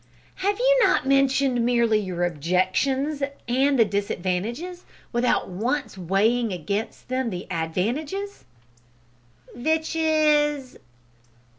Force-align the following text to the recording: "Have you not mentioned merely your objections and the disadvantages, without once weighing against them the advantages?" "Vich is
"Have 0.37 0.57
you 0.57 0.79
not 0.83 1.05
mentioned 1.05 1.63
merely 1.63 1.99
your 1.99 2.23
objections 2.25 3.21
and 3.47 3.77
the 3.77 3.85
disadvantages, 3.85 4.83
without 5.13 5.47
once 5.47 5.95
weighing 5.95 6.51
against 6.51 7.07
them 7.07 7.29
the 7.29 7.45
advantages?" 7.51 8.43
"Vich 9.53 9.95
is 9.95 10.79